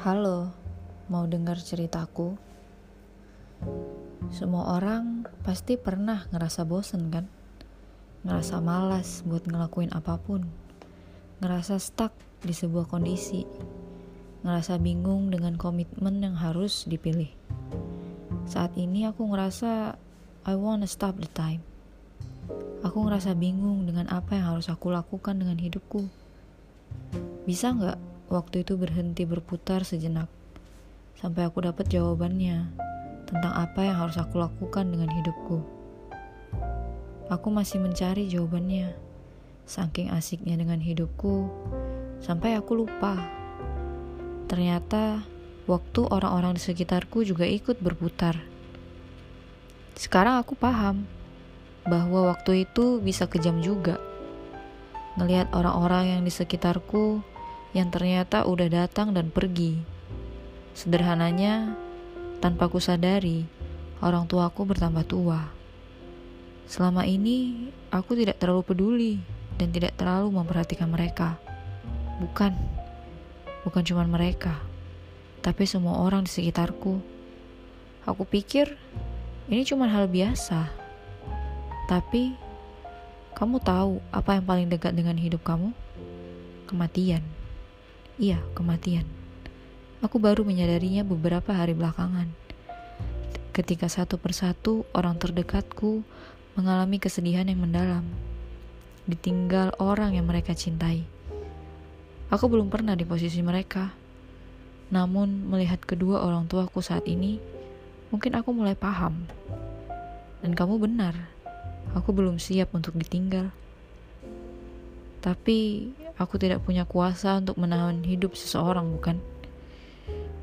Halo, 0.00 0.48
mau 1.12 1.28
dengar 1.28 1.60
ceritaku? 1.60 2.32
Semua 4.32 4.80
orang 4.80 5.28
pasti 5.44 5.76
pernah 5.76 6.24
ngerasa 6.32 6.64
bosen 6.64 7.12
kan? 7.12 7.28
Ngerasa 8.24 8.64
malas 8.64 9.20
buat 9.28 9.44
ngelakuin 9.44 9.92
apa 9.92 10.16
pun. 10.16 10.48
Ngerasa 11.44 11.76
stuck 11.76 12.16
di 12.40 12.56
sebuah 12.56 12.88
kondisi. 12.88 13.44
Ngerasa 14.40 14.80
bingung 14.80 15.28
dengan 15.28 15.60
komitmen 15.60 16.24
yang 16.24 16.32
harus 16.32 16.88
dipilih. 16.88 17.28
Saat 18.48 18.80
ini 18.80 19.04
aku 19.04 19.28
ngerasa 19.28 20.00
I 20.48 20.56
wanna 20.56 20.88
stop 20.88 21.20
the 21.20 21.28
time. 21.28 21.60
Aku 22.80 23.04
ngerasa 23.04 23.36
bingung 23.36 23.84
dengan 23.84 24.08
apa 24.08 24.32
yang 24.32 24.56
harus 24.56 24.72
aku 24.72 24.88
lakukan 24.88 25.36
dengan 25.36 25.60
hidupku. 25.60 26.08
Bisa 27.44 27.76
nggak 27.76 28.09
Waktu 28.30 28.62
itu 28.62 28.78
berhenti 28.78 29.26
berputar 29.26 29.82
sejenak, 29.82 30.30
sampai 31.18 31.50
aku 31.50 31.66
dapat 31.66 31.90
jawabannya 31.90 32.70
tentang 33.26 33.50
apa 33.50 33.82
yang 33.82 34.06
harus 34.06 34.22
aku 34.22 34.38
lakukan 34.38 34.86
dengan 34.86 35.10
hidupku. 35.10 35.58
Aku 37.26 37.50
masih 37.50 37.82
mencari 37.82 38.30
jawabannya, 38.30 38.94
saking 39.66 40.14
asiknya 40.14 40.54
dengan 40.54 40.78
hidupku, 40.78 41.50
sampai 42.22 42.54
aku 42.54 42.86
lupa. 42.86 43.18
Ternyata 44.46 45.26
waktu 45.66 46.06
orang-orang 46.06 46.54
di 46.54 46.62
sekitarku 46.62 47.26
juga 47.26 47.50
ikut 47.50 47.82
berputar. 47.82 48.38
Sekarang 49.98 50.38
aku 50.38 50.54
paham 50.54 51.02
bahwa 51.82 52.30
waktu 52.30 52.62
itu 52.62 53.02
bisa 53.02 53.26
kejam 53.26 53.58
juga. 53.58 53.98
Ngelihat 55.18 55.50
orang-orang 55.50 56.14
yang 56.14 56.22
di 56.22 56.30
sekitarku 56.30 57.26
yang 57.70 57.88
ternyata 57.90 58.42
udah 58.46 58.66
datang 58.66 59.14
dan 59.14 59.30
pergi. 59.30 59.78
Sederhananya, 60.74 61.78
tanpa 62.42 62.66
ku 62.66 62.82
sadari, 62.82 63.46
orang 64.02 64.26
tuaku 64.26 64.66
bertambah 64.66 65.06
tua. 65.06 65.50
Selama 66.66 67.06
ini, 67.06 67.70
aku 67.90 68.14
tidak 68.14 68.38
terlalu 68.38 68.62
peduli 68.62 69.14
dan 69.58 69.70
tidak 69.74 69.94
terlalu 69.98 70.34
memperhatikan 70.34 70.90
mereka. 70.90 71.38
Bukan, 72.22 72.54
bukan 73.66 73.82
cuma 73.82 74.06
mereka, 74.06 74.56
tapi 75.42 75.66
semua 75.66 76.00
orang 76.02 76.26
di 76.26 76.30
sekitarku. 76.30 77.02
Aku 78.06 78.22
pikir 78.24 78.74
ini 79.50 79.66
cuma 79.66 79.90
hal 79.90 80.06
biasa. 80.06 80.70
Tapi, 81.90 82.38
kamu 83.34 83.58
tahu 83.58 83.98
apa 84.14 84.38
yang 84.38 84.44
paling 84.46 84.68
dekat 84.70 84.94
dengan 84.94 85.18
hidup 85.18 85.42
kamu? 85.42 85.74
Kematian. 86.70 87.39
Iya, 88.20 88.36
kematian. 88.52 89.08
Aku 90.04 90.20
baru 90.20 90.44
menyadarinya 90.44 91.08
beberapa 91.08 91.56
hari 91.56 91.72
belakangan. 91.72 92.28
Ketika 93.56 93.88
satu 93.88 94.20
persatu 94.20 94.84
orang 94.92 95.16
terdekatku 95.16 96.04
mengalami 96.52 97.00
kesedihan 97.00 97.48
yang 97.48 97.64
mendalam, 97.64 98.04
ditinggal 99.08 99.72
orang 99.80 100.20
yang 100.20 100.28
mereka 100.28 100.52
cintai. 100.52 101.08
Aku 102.28 102.52
belum 102.52 102.68
pernah 102.68 102.92
di 102.92 103.08
posisi 103.08 103.40
mereka. 103.40 103.88
Namun, 104.92 105.48
melihat 105.48 105.80
kedua 105.80 106.20
orang 106.20 106.44
tuaku 106.44 106.84
saat 106.84 107.08
ini, 107.08 107.40
mungkin 108.12 108.36
aku 108.36 108.52
mulai 108.52 108.76
paham. 108.76 109.24
Dan 110.44 110.52
kamu 110.52 110.76
benar, 110.76 111.16
aku 111.96 112.12
belum 112.12 112.36
siap 112.36 112.76
untuk 112.76 113.00
ditinggal. 113.00 113.48
Tapi 115.20 115.92
aku 116.16 116.40
tidak 116.40 116.64
punya 116.64 116.88
kuasa 116.88 117.36
untuk 117.36 117.60
menahan 117.60 118.00
hidup 118.00 118.32
seseorang, 118.32 118.88
bukan? 118.88 119.20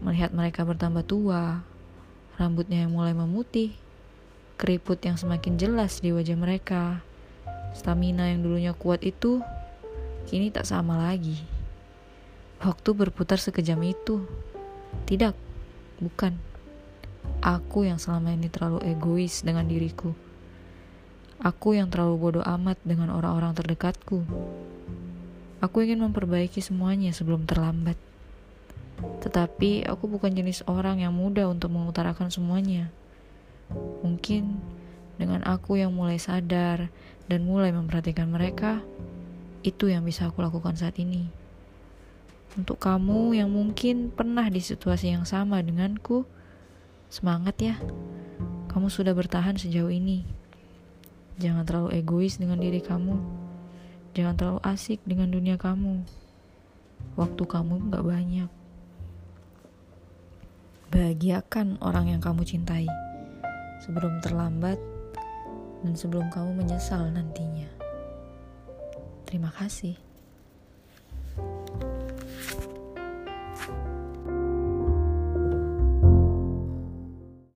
Melihat 0.00 0.30
mereka 0.30 0.62
bertambah 0.62 1.02
tua, 1.04 1.66
rambutnya 2.38 2.86
yang 2.86 2.94
mulai 2.94 3.12
memutih, 3.12 3.74
keriput 4.56 5.02
yang 5.02 5.18
semakin 5.18 5.58
jelas 5.58 5.98
di 5.98 6.14
wajah 6.14 6.38
mereka, 6.38 7.02
stamina 7.74 8.30
yang 8.30 8.46
dulunya 8.46 8.72
kuat 8.72 9.02
itu 9.02 9.42
kini 10.30 10.54
tak 10.54 10.64
sama 10.64 11.10
lagi. 11.10 11.42
Waktu 12.60 12.92
berputar 12.92 13.40
sekejam 13.40 13.80
itu. 13.82 14.22
Tidak, 15.08 15.32
bukan. 15.98 16.36
Aku 17.40 17.88
yang 17.88 17.96
selama 17.96 18.36
ini 18.36 18.52
terlalu 18.52 18.84
egois 18.84 19.40
dengan 19.40 19.64
diriku. 19.64 20.12
Aku 21.40 21.72
yang 21.72 21.88
terlalu 21.88 22.20
bodoh 22.20 22.44
amat 22.44 22.76
dengan 22.84 23.08
orang-orang 23.16 23.56
terdekatku. 23.56 24.28
Aku 25.64 25.76
ingin 25.80 26.04
memperbaiki 26.04 26.60
semuanya 26.60 27.16
sebelum 27.16 27.48
terlambat. 27.48 27.96
Tetapi 29.24 29.88
aku 29.88 30.04
bukan 30.04 30.36
jenis 30.36 30.60
orang 30.68 31.00
yang 31.00 31.16
mudah 31.16 31.48
untuk 31.48 31.72
mengutarakan 31.72 32.28
semuanya. 32.28 32.92
Mungkin 34.04 34.60
dengan 35.16 35.40
aku 35.48 35.80
yang 35.80 35.96
mulai 35.96 36.20
sadar 36.20 36.92
dan 37.24 37.40
mulai 37.48 37.72
memperhatikan 37.72 38.28
mereka, 38.28 38.84
itu 39.64 39.88
yang 39.88 40.04
bisa 40.04 40.28
aku 40.28 40.44
lakukan 40.44 40.76
saat 40.76 41.00
ini. 41.00 41.24
Untuk 42.52 42.76
kamu 42.84 43.40
yang 43.40 43.48
mungkin 43.48 44.12
pernah 44.12 44.44
di 44.52 44.60
situasi 44.60 45.16
yang 45.16 45.24
sama 45.24 45.64
denganku, 45.64 46.28
semangat 47.08 47.56
ya. 47.64 47.80
Kamu 48.68 48.92
sudah 48.92 49.16
bertahan 49.16 49.56
sejauh 49.56 49.88
ini. 49.88 50.39
Jangan 51.40 51.64
terlalu 51.64 51.96
egois 51.96 52.36
dengan 52.36 52.60
diri 52.60 52.84
kamu. 52.84 53.16
Jangan 54.12 54.34
terlalu 54.36 54.60
asik 54.60 55.00
dengan 55.08 55.32
dunia 55.32 55.56
kamu. 55.56 56.04
Waktu 57.16 57.42
kamu 57.48 57.88
gak 57.88 58.04
banyak. 58.04 58.50
Bahagiakan 60.92 61.80
orang 61.80 62.12
yang 62.12 62.20
kamu 62.20 62.44
cintai 62.44 62.84
sebelum 63.80 64.20
terlambat 64.20 64.76
dan 65.80 65.96
sebelum 65.96 66.28
kamu 66.28 66.60
menyesal 66.60 67.08
nantinya. 67.08 67.72
Terima 69.24 69.48
kasih. 69.48 70.09